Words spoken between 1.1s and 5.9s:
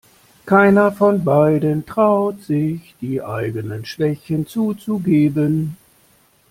beiden traut sich, die eigenen Schwächen zuzugeben.